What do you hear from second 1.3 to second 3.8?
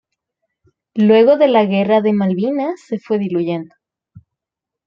de la guerra de Malvinas se fue diluyendo.